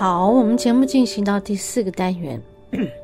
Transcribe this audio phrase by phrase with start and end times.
[0.00, 2.40] 好，我们节目进行到第四个单元，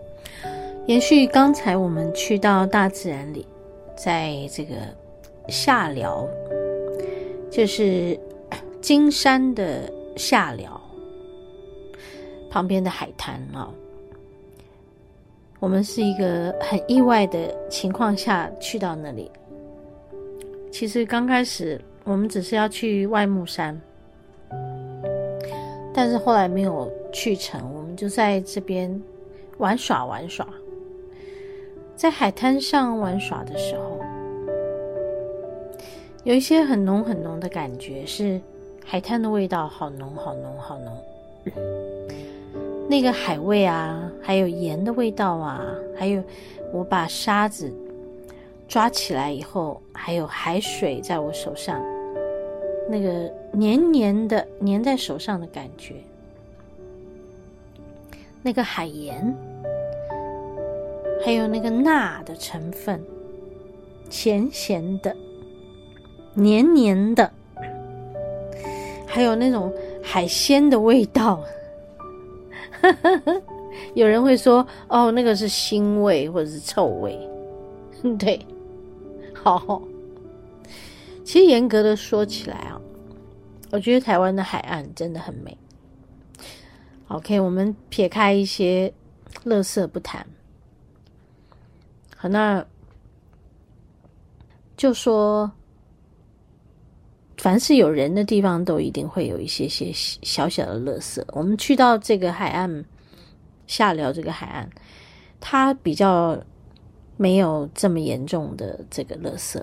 [0.88, 3.46] 延续刚才我们去到大自然里，
[3.94, 4.76] 在这个
[5.46, 6.26] 下寮，
[7.50, 8.18] 就是
[8.80, 10.80] 金山的下寮
[12.48, 13.70] 旁边的海滩啊。
[15.60, 19.30] 我们是一个很意外的情况下去到那里。
[20.72, 23.78] 其实刚开始我们只是要去外木山。
[25.96, 29.02] 但是后来没有去成，我们就在这边
[29.56, 30.46] 玩耍玩耍，
[31.96, 33.98] 在海滩上玩耍的时候，
[36.22, 38.38] 有一些很浓很浓的感觉，是
[38.84, 40.94] 海滩的味道，好浓好浓好浓。
[42.90, 45.64] 那个海味啊，还有盐的味道啊，
[45.96, 46.22] 还有
[46.74, 47.72] 我把沙子
[48.68, 51.82] 抓起来以后，还有海水在我手上。
[52.88, 55.94] 那个黏黏的粘在手上的感觉，
[58.42, 59.34] 那个海盐，
[61.24, 63.02] 还有那个钠的成分，
[64.08, 65.14] 咸咸的，
[66.34, 67.30] 黏黏的，
[69.06, 69.72] 还有那种
[70.02, 71.42] 海鲜的味道。
[73.94, 77.18] 有人会说：“哦，那个是腥味或者是臭味。”
[78.18, 78.38] 对，
[79.34, 79.82] 好。
[81.26, 82.80] 其实严格的说起来啊，
[83.72, 85.58] 我觉得台湾的海岸真的很美。
[87.08, 88.94] OK，我们撇开一些
[89.44, 90.24] 垃圾不谈，
[92.16, 92.64] 好，那
[94.76, 95.50] 就说，
[97.38, 101.20] 凡是有人的地方，都一定会有一些些小小的垃圾。
[101.32, 102.84] 我们去到这个海岸，
[103.66, 104.70] 下寮这个海岸，
[105.40, 106.40] 它比较
[107.16, 109.60] 没有这么严重的这个垃圾。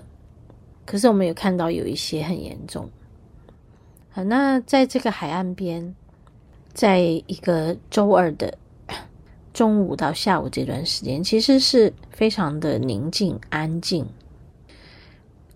[0.86, 2.90] 可是我们有看到有一些很严重。
[4.10, 5.94] 好，那在这个海岸边，
[6.72, 8.58] 在一个周二的
[9.52, 14.06] 中午到下午这段时间，其实是非常的宁静安静，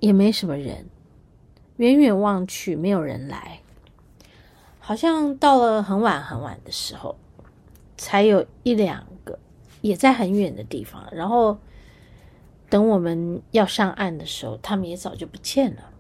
[0.01, 0.87] 也没什么人，
[1.77, 3.61] 远远望去没有人来，
[4.81, 7.17] 好像到了很晚很晚的时候，
[7.97, 9.39] 才有一两个，
[9.83, 11.59] 也在很远的地方，然后。
[12.71, 15.91] 等我们要上岸的时候，他们也早就不见了。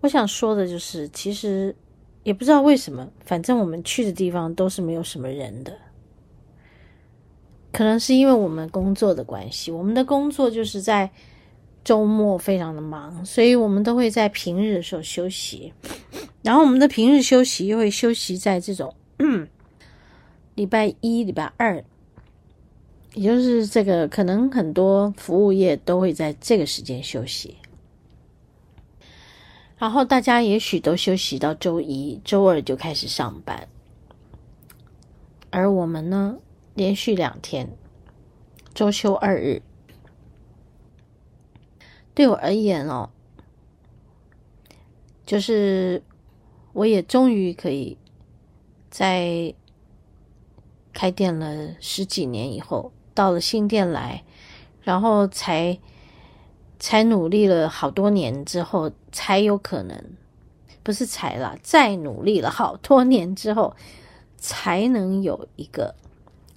[0.00, 1.74] 我想说的就是，其实
[2.24, 5.78] 也不知道为什么，反正我们去的地方都是没有什么人的。
[7.70, 11.08] 可能是因为我们工作的关系，我们的工作就是在
[11.84, 15.72] 周末非常的忙，所以我们都会在平日的时候休息。
[16.42, 18.94] 然后我们的平日休息又会休息在这种
[20.54, 21.82] 礼拜一、礼拜二。
[23.14, 27.58] 也就是这个，可能很多服务业都会在这个时间休息，
[29.76, 33.68] 然后大家也许都休息到周一、周二就开始上班，
[35.50, 36.38] 而我们呢，
[36.72, 37.76] 连续两天，
[38.72, 39.60] 周休二日，
[42.14, 43.10] 对我而言哦，
[45.26, 46.02] 就是
[46.72, 47.98] 我也终于可以
[48.88, 49.54] 在
[50.94, 52.90] 开店了十几年以后。
[53.14, 54.24] 到了新店来，
[54.82, 55.78] 然后才
[56.78, 60.04] 才努力了好多年之后，才有可能，
[60.82, 63.76] 不是才啦，再努力了好多年之后，
[64.36, 65.94] 才能有一个，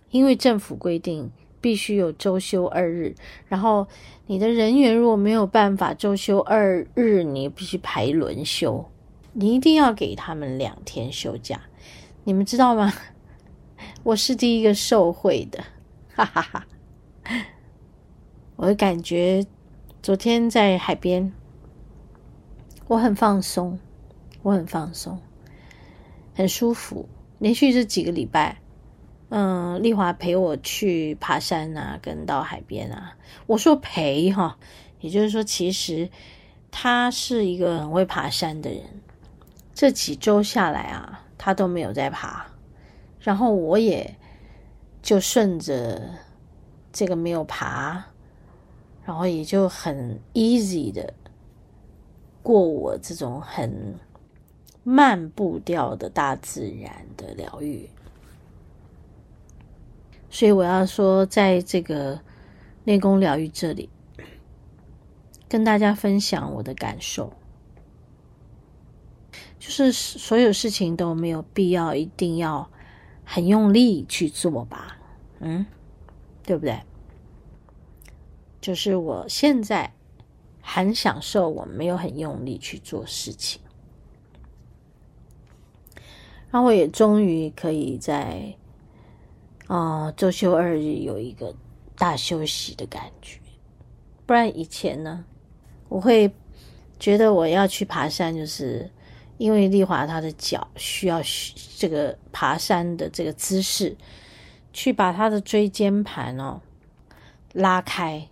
[0.10, 1.30] 因为政府规定
[1.62, 3.16] 必须有周休二日，
[3.48, 3.88] 然后
[4.28, 8.90] 你的人员如果没有办法周休二日，你必须排轮休，
[9.34, 11.62] 你一定要给他们两天休假，
[12.24, 12.94] 你们知道吗？
[14.02, 15.64] 我是第一个受贿的。
[16.16, 16.66] 哈哈哈！
[18.56, 19.46] 我感觉，
[20.02, 21.34] 昨天在海边，
[22.88, 23.78] 我很放松，
[24.42, 25.20] 我很放松，
[26.34, 27.10] 很舒服。
[27.40, 28.62] 连续这几个礼拜，
[29.28, 33.18] 嗯，丽华陪我去爬山啊，跟到海边啊。
[33.46, 34.58] 我说陪哈，
[35.02, 36.10] 也就是说，其实
[36.72, 38.84] 他是一个很会爬山的人。
[39.74, 42.46] 这几周下来啊，他都没有在爬，
[43.20, 44.16] 然后我也。
[45.06, 46.02] 就顺着
[46.92, 48.04] 这个没有爬，
[49.06, 51.14] 然后也就很 easy 的
[52.42, 54.00] 过我这种很
[54.84, 57.88] 慢步调的大自然的疗愈。
[60.32, 62.20] 所以我要说，在这个
[62.86, 63.88] 内功疗愈这里，
[65.48, 67.32] 跟大家分享我的感受，
[69.60, 72.68] 就是所有事情都没有必要一定要。
[73.26, 74.98] 很用力去做吧，
[75.40, 75.66] 嗯，
[76.44, 76.80] 对不对？
[78.62, 79.94] 就是我现在
[80.62, 83.62] 很享受，我没有很用力去做事情，
[86.50, 88.56] 然后我也终于可以在
[89.68, 91.54] 啊周休二日有一个
[91.96, 93.40] 大休息的感觉。
[94.26, 95.24] 不然以前呢，
[95.88, 96.34] 我会
[96.98, 98.90] 觉得我要去爬山，就是
[99.38, 101.22] 因为丽华她的脚需要
[101.78, 103.96] 这个爬山的这个姿势，
[104.74, 106.62] 去把她的椎间盘哦
[107.54, 108.28] 拉开。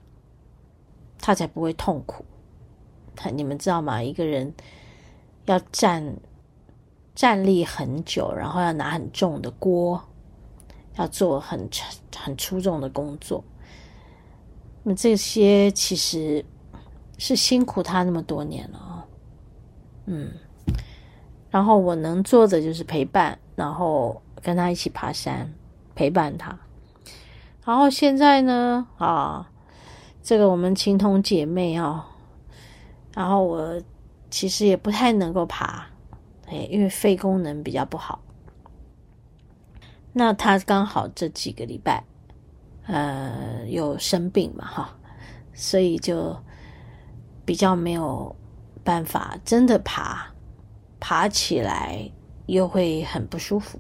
[1.26, 2.26] 他才不会痛苦。
[3.16, 4.04] 他你们知道吗？
[4.04, 4.54] 一个人
[5.46, 6.18] 要站
[7.16, 10.04] 站立很久，然后要拿很重的锅，
[10.96, 11.70] 要做很
[12.14, 13.42] 很出重的工作。
[14.84, 16.44] 那这些其实
[17.18, 19.08] 是辛苦他那么多年了啊。
[20.08, 20.30] 嗯，
[21.54, 25.54] 然后我能做的就是陪伴，然后跟他一起爬山，
[25.94, 26.58] 陪伴他。
[27.64, 29.48] 然后现在呢，啊。
[30.26, 32.02] 这个我们情同姐妹哦，
[33.14, 33.82] 然后我
[34.30, 35.86] 其实也不太能够爬，
[36.48, 38.22] 哎，因为肺功能比较不好。
[40.14, 42.06] 那他刚好这几个礼拜，
[42.88, 44.96] 呃，又生病嘛，哈，
[45.54, 46.34] 所以就
[47.44, 48.34] 比较没有
[48.82, 50.33] 办法真的爬，
[51.06, 52.10] 爬起来
[52.46, 53.78] 又会很不舒服。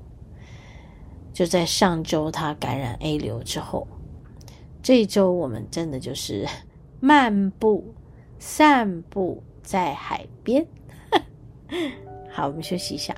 [1.31, 3.87] 就在上周他感染 A 流之后。
[4.81, 6.45] 这周我们真的就是
[6.99, 7.95] 漫步、
[8.39, 10.67] 散步在海边。
[12.29, 13.15] 好，我们休息一下。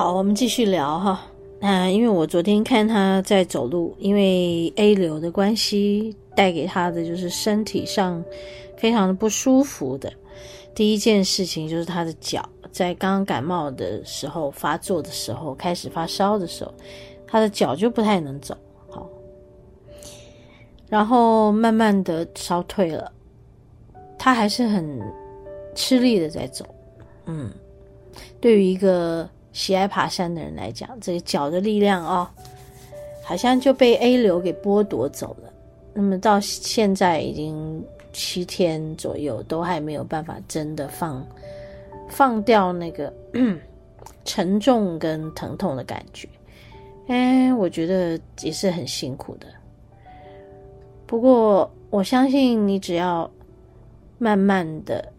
[0.00, 1.20] 好，我们继续聊哈。
[1.60, 8.24] 那因为我昨天看他在走路，因为 A 流的关系，带给他的就是身体上
[8.78, 10.10] 非常的不舒服的。
[10.74, 12.42] 第一件事情就是他的脚，
[12.72, 16.72] 在刚刚感冒的时候发作的时候，开始发烧的时候，
[17.26, 18.56] 他的脚就不太能走。
[18.88, 19.06] 好，
[20.88, 23.12] 然后慢慢的烧退了，
[24.18, 24.98] 他还是很
[25.74, 26.64] 吃力的在走。
[27.26, 27.50] 嗯，
[28.40, 29.28] 对于一个。
[29.52, 32.28] 喜爱爬山的人来讲，这个脚的力量哦，
[33.24, 35.52] 好像就被 A 流给剥夺走了。
[35.92, 41.26] 那么到现在已经七天左右，都还没有办法真的放
[42.08, 43.12] 放掉那个
[44.24, 46.28] 沉重跟疼痛的感觉。
[47.08, 49.48] 哎，我觉得也是很辛苦的。
[51.06, 53.28] 不过我相信你只要
[54.16, 55.12] 慢慢的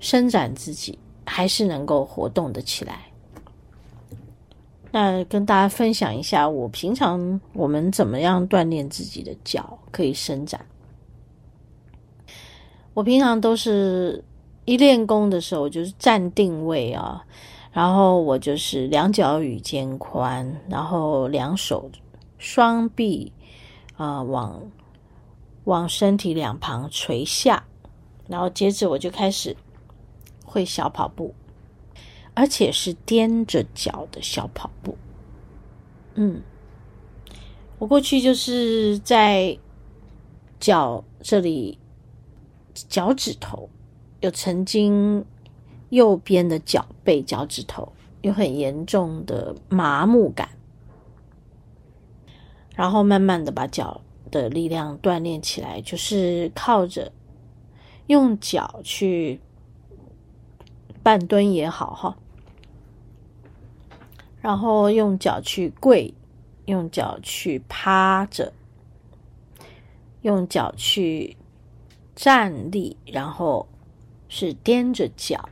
[0.00, 3.06] 伸展自己，还是能够活动的起来。
[4.94, 10.64] 那跟大家分享一下，我平常我们怎么样锻炼自己的脚可以伸展。
[12.92, 14.22] 我平常都是
[14.64, 17.24] 一练功的时候，就是站定位啊，
[17.72, 21.90] 然后我就是两脚与肩宽，然后两手
[22.38, 23.32] 双臂
[23.96, 24.62] 啊、往
[25.64, 27.64] 往身体两旁垂下，
[28.28, 29.56] 然后接着我就开始
[30.44, 31.34] 会小跑步。
[32.34, 34.98] 而且是踮着脚的小跑步，
[36.14, 36.42] 嗯，
[37.78, 39.56] 我过去就是在
[40.58, 41.78] 脚这里，
[42.74, 43.70] 脚趾头
[44.20, 45.24] 有曾经
[45.90, 50.48] 右边的脚背脚趾头有很严重的麻木感，
[52.74, 54.00] 然后慢慢的把脚
[54.32, 57.12] 的力量锻炼起来，就是靠着
[58.08, 59.40] 用脚去
[61.04, 62.16] 半蹲也好，哈。
[64.40, 66.12] 然后用脚去跪，
[66.64, 68.52] 用脚去趴着，
[70.22, 71.36] 用脚去
[72.16, 73.68] 站立，然后
[74.28, 75.48] 是踮着脚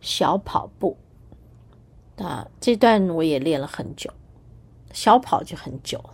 [0.00, 0.96] 小跑步。
[2.16, 4.12] 啊，这段我也练了很久，
[4.92, 6.04] 小跑就很久。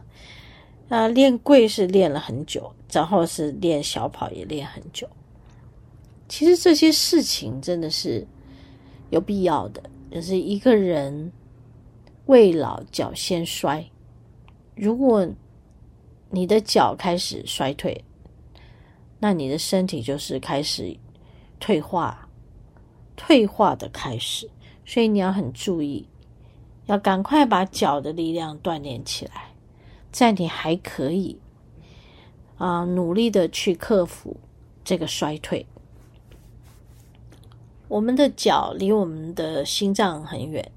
[0.89, 5.09] 啊，练跪是练了很久，然后是练小跑也练很久。
[6.29, 8.27] 其实这些事情真的是
[9.11, 11.33] 有必要的，就是一个人。
[12.27, 13.85] 未老脚先衰，
[14.75, 15.29] 如果
[16.29, 18.05] 你的脚开始衰退，
[19.21, 20.97] 那你的身体就是开始
[21.61, 22.29] 退化，
[23.15, 24.51] 退化的开始，
[24.85, 26.09] 所以你要很注意，
[26.87, 29.53] 要赶快把脚的力量锻炼起来，
[30.11, 31.39] 在你还可以
[32.57, 34.37] 啊、努力的去克服
[34.83, 35.65] 这个衰退。
[37.89, 40.73] 我们的脚离我们的心脏很远，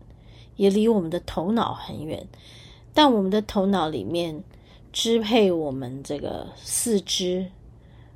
[0.57, 2.27] 也离我们的头脑很远，
[2.93, 4.43] 但我们的头脑里面
[4.93, 7.47] 支配我们这个四肢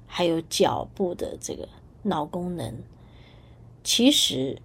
[0.05, 1.67] 还有脚部的这个
[2.03, 2.71] 脑功能，
[3.83, 4.62] 其实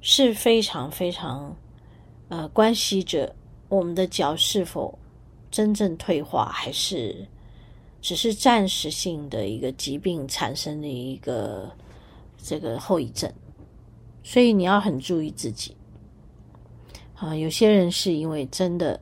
[0.00, 1.56] 是非常非常
[2.30, 3.36] 呃关系着
[3.68, 4.98] 我们的脚是否
[5.52, 7.28] 真正退化，还是
[8.00, 11.70] 只是暂时性的一个疾病产生的一个。
[12.42, 13.32] 这个后遗症，
[14.24, 15.76] 所以你要很注意自己。
[17.14, 19.00] 啊，有些人是因为真的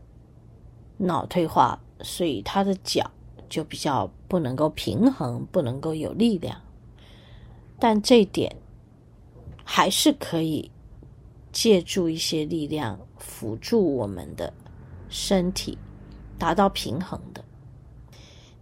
[0.98, 3.10] 脑退化，所以他的脚
[3.48, 6.60] 就比较不能够平衡，不能够有力量。
[7.78, 8.54] 但这一点
[9.64, 10.70] 还是可以
[11.50, 14.52] 借助一些力量辅助我们的
[15.08, 15.78] 身体
[16.38, 17.42] 达到平衡的。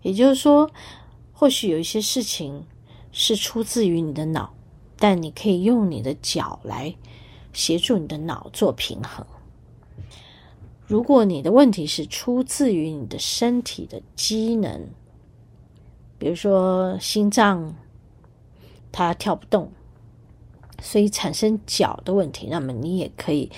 [0.02, 0.70] 也就是说，
[1.32, 2.64] 或许有一些事情
[3.10, 4.54] 是出自于你的脑。
[4.98, 6.94] 但你可以用你的脚来
[7.52, 9.24] 协助你的脑做平衡。
[10.86, 14.86] 如果你的问题是出自于你的身体的机能，
[16.18, 17.74] 比如说心脏
[18.90, 19.70] 它跳不动，
[20.80, 23.50] 所以产生脚的问题，那么你也可以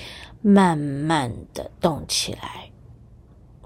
[0.43, 2.71] 慢慢的动起来，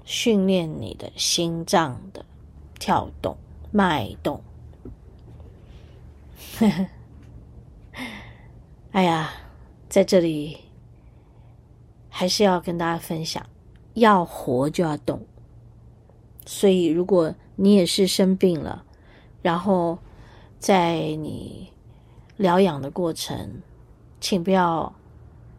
[0.03, 2.23] 训练你的心脏的
[2.79, 3.35] 跳动
[3.71, 4.41] 脉动。
[8.95, 9.29] 哎呀，
[9.89, 10.57] 在这里
[12.07, 13.45] 还是要跟大家分享，
[13.93, 15.21] 要活就要动。
[16.45, 18.85] 所以，如果你也是生病了，
[19.41, 19.99] 然后
[20.59, 21.73] 在你
[22.37, 23.61] 疗养的过程，
[24.21, 24.95] 请不要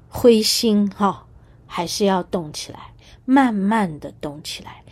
[0.08, 1.26] 灰心哈、
[1.66, 2.94] 还是要动起来，
[3.26, 4.82] 慢慢的动起来，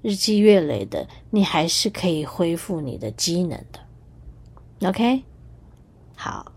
[0.00, 4.88] 日积月累的，你还是可以恢复你的机能的。
[4.88, 5.22] OK，
[6.16, 6.50] 好。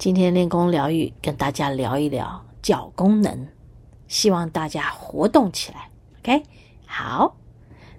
[0.00, 3.46] 今天练功疗愈，跟大家聊一聊脚功能，
[4.08, 5.90] 希望大家活动起来。
[6.20, 6.42] OK，
[6.86, 7.36] 好，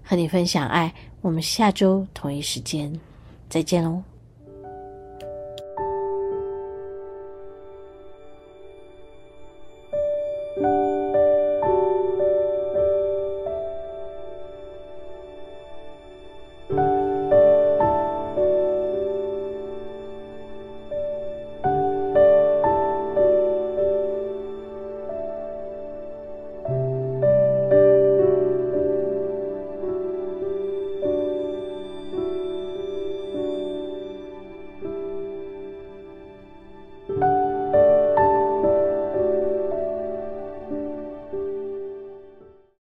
[0.04, 0.92] 和你分享爱，
[1.22, 3.00] 我们下周同一时间
[3.48, 4.02] 再见喽。